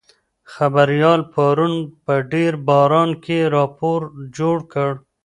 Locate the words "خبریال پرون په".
0.53-2.13